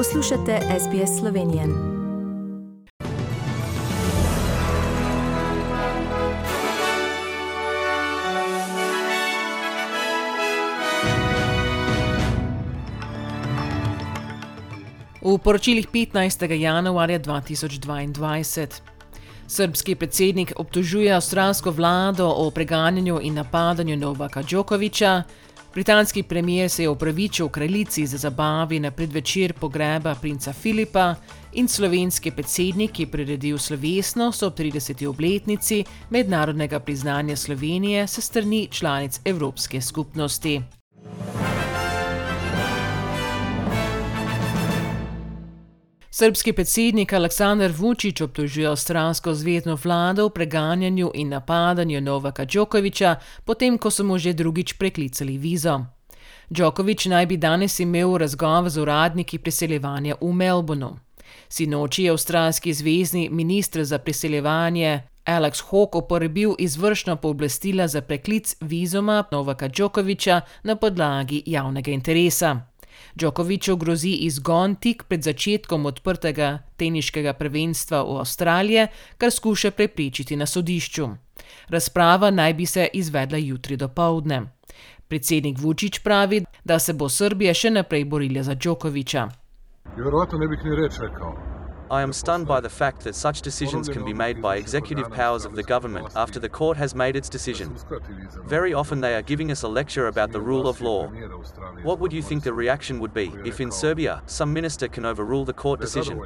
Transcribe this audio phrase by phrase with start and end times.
[0.00, 1.66] Poslušate SBS Slovenije.
[15.22, 16.52] V poročilih 15.
[16.52, 18.80] januarja 2022.
[19.46, 25.22] Srbski predsednik obtožuje avstralsko vlado o preganjanju in napadanju Novaka Djokoviča,
[25.74, 31.14] britanski premijer se je opravičil kraljici za zabavi na predvečer pogreba princa Filipa
[31.52, 35.06] in slovenski predsednik je priredil slovesnost ob 30.
[35.06, 40.79] obletnici mednarodnega priznanja Slovenije se strani članic Evropske skupnosti.
[46.12, 53.78] Srbski predsednik Aleksandar Vučić obtožuje avstralsko zvezdno vlado v preganjanju in napadanju Novaka Djokoviča, potem
[53.78, 55.80] ko so mu že drugič preklicali vizo.
[56.50, 60.98] Djokovič naj bi danes imel razgovor z uradniki priseljevanja v Melbournu.
[61.48, 69.24] Sinoči je avstralski zvezdni ministr za priseljevanje Alex Hawke uporabil izvršno pooblastila za preklic vizuma
[69.30, 72.69] Novaka Djokoviča na podlagi javnega interesa.
[73.14, 78.86] Djokoviču grozi izgon tik pred začetkom odprtega teniškega prvenstva v Avstraliji,
[79.18, 81.08] kar skuša preprečiti na sodišču.
[81.68, 84.42] Razprava naj bi se izvedla jutri do povdne.
[85.08, 89.28] Predsednik Vučić pravi, da se bo Srbija še naprej borila za Djokoviča.
[89.96, 91.59] Verjetno ne bi ni reč rekel.
[91.90, 95.44] I am stunned by the fact that such decisions can be made by executive powers
[95.44, 97.76] of the government after the court has made its decision.
[98.44, 101.08] Very often they are giving us a lecture about the rule of law.
[101.82, 105.44] What would you think the reaction would be if in Serbia some minister can overrule
[105.44, 106.18] the court decision?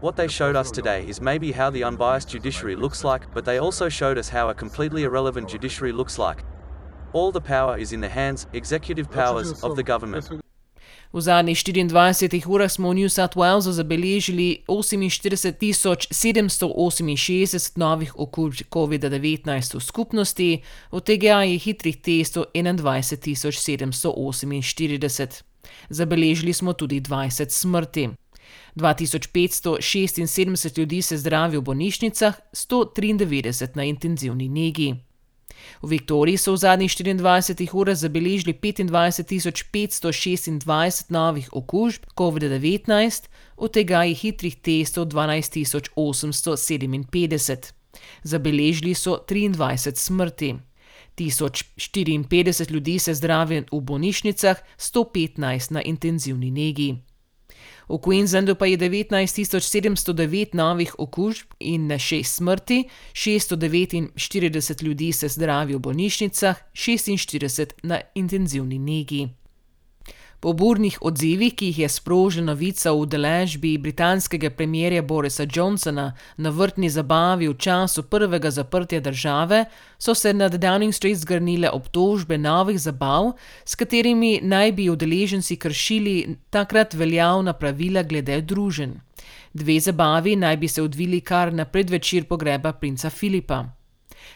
[0.00, 3.58] What they showed us today is maybe how the unbiased judiciary looks like, but they
[3.58, 6.42] also showed us how a completely irrelevant judiciary looks like.
[7.12, 10.28] All the power is in the hands, executive powers, of the government.
[11.12, 19.74] V zadnjih 24 urah smo v New South Walesu zabeležili 48 768 novih okužb COVID-19
[19.74, 25.42] v skupnosti, od tega je hitrih testov 21 748.
[25.88, 28.08] Zabeležili smo tudi 20 smrti.
[28.76, 35.07] 2576 ljudi se zdravi v bolnišnicah, 193 na intenzivni negi.
[35.82, 43.22] V Viktoriji so v zadnjih 24 urah zabeležili 25.526 novih okužb COVID-19,
[43.56, 47.72] od tega je hitrih testov 12.857.
[48.22, 50.54] Zabeležili so 23 smrti.
[51.18, 56.96] 1054 ljudi se zdravi v bolnišnicah, 115 na intenzivni negi.
[57.88, 65.78] V Queenslandu pa je 19.709 novih okužb in 6 smrti, 649 ljudi se zdravi v
[65.78, 69.28] bolnišnicah, 46 na intenzivni negi.
[70.40, 76.50] Po burnih odzivih, ki jih je sprožila novica o udeležbi britanskega premjerja Borisa Johnsona na
[76.50, 79.64] vrtni zabavi v času prvega zaprtja države,
[79.98, 83.32] so se nad Downing Street zgrnile obtožbe novih zabav,
[83.64, 88.94] s katerimi naj bi udeleženci kršili takrat veljavna pravila glede družen.
[89.54, 93.64] Dve zabavi naj bi se odvili kar na predvečer pogreba princa Filipa.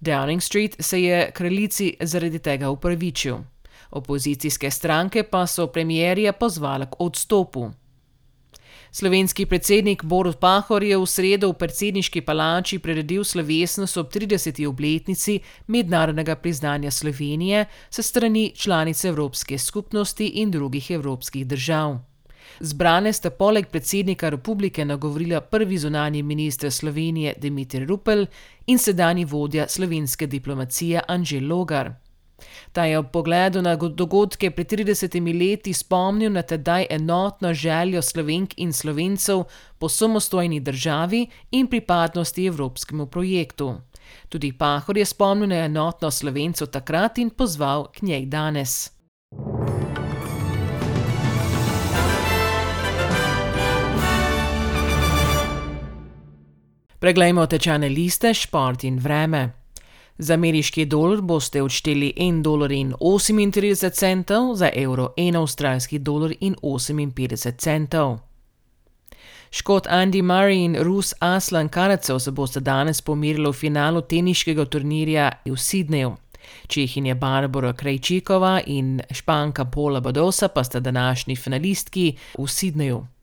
[0.00, 3.53] Downing Street se je kraljici zaradi tega upravičil.
[3.90, 7.70] Opozicijske stranke pa so premijerja pozvale k odstopu.
[8.96, 14.60] Slovenski predsednik Borut Pahor je v sredo v predsedniški palači priredil slovesnost ob 30.
[14.68, 21.98] obletnici mednarodnega priznanja Slovenije se strani članice Evropske skupnosti in drugih evropskih držav.
[22.60, 28.26] Zbrane sta poleg predsednika republike nagovorila prvi zunani minister Slovenije Dimitri Rupel
[28.66, 32.03] in sedanji vodja slovenske diplomacije Anžel Logar.
[32.72, 38.54] Ta je ob pogledu na dogodke pred 30 leti spomnil na tedaj enotno željo slovenk
[38.56, 39.44] in slovencev
[39.78, 43.74] po samostojni državi in pripadnosti evropskemu projektu.
[44.28, 48.90] Tudi Pahor je spomnil na enotno slovencev takrat in pozval k njej danes.
[56.98, 59.63] Preglejmo tečane liste, šport in vreme.
[60.18, 68.18] Za ameriški dolar boste odšteli 1,38 dolarja, za evro 1 avstralski dolar in 58 centov.
[69.50, 75.30] Škot Andy Murray in Rus Aslan Karacov se boste danes pomirili v finalu teniškega turnirja
[75.44, 76.16] v Sydneyju.
[76.66, 83.13] Čehinja Barbara Krajčikova in Španka Paula Badosa pa sta današnji finalistki v Sydneyju.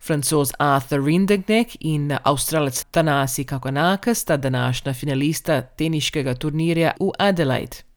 [0.00, 7.88] Francoz Arthur Rindegnek in Avstralec Tanasi Kakonaka sta današnja finalista teniškega turnirja v Adelaide.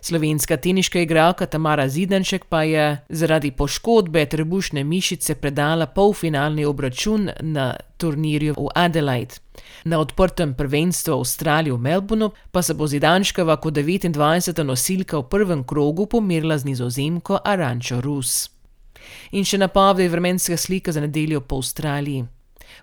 [0.00, 7.76] Slovenska teniška igralka Tamara Zidanšek pa je zaradi poškodbe trebušne mišice predala polfinalni obračun na
[7.96, 9.34] turnirju v Adelaide.
[9.84, 14.62] Na odprtem prvenstvu v Avstraliji v Melbournu pa se bo Zidanškova kot 29.
[14.62, 18.57] nosilka v prvem krogu pomirila z nizozemko Arančo Rus.
[19.32, 22.26] In še napoved vremenska slika za nedeljo po Avstraliji.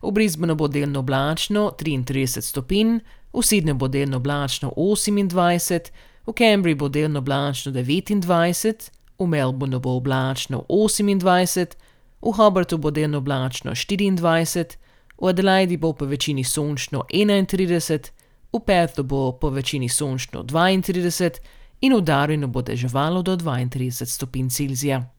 [0.02, 3.00] V Brisbaneu bo delno oblačno 33 stopinj,
[3.34, 5.92] v Sydneyju bo delno oblačno 28,
[6.28, 8.90] v Cambridgeu bo delno oblačno 29,
[9.20, 11.76] v Melbournu bo oblačno 28,
[12.22, 14.78] v Hobartu bo delno oblačno 24,
[15.22, 18.12] v Adelaidi bo po večini sončno 31,
[18.54, 21.40] v Perthu bo po večini sončno 32
[21.82, 25.15] in v Darwinu bo deževalo do 32 stopinj Celzija.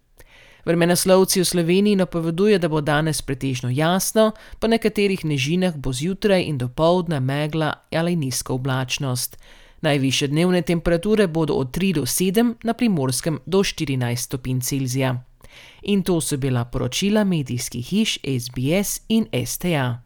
[0.67, 6.59] Vremenoslovci v Sloveniji napoveduje, da bo danes pretežno jasno, po nekaterih nežinah bo zjutraj in
[6.59, 9.39] do povdne megla ali nizka oblačnost.
[9.81, 15.23] Najviše dnevne temperature bodo od 3 do 7, na primorskem do 14 stopinj Celzija.
[15.83, 20.06] In to so bila poročila medijskih hiš SBS in STA.